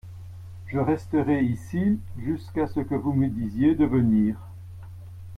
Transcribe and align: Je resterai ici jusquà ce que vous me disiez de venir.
Je 0.65 0.79
resterai 0.79 1.43
ici 1.45 1.99
jusquà 2.17 2.65
ce 2.65 2.79
que 2.79 2.95
vous 2.95 3.13
me 3.13 3.27
disiez 3.27 3.75
de 3.75 3.85
venir. 3.85 4.35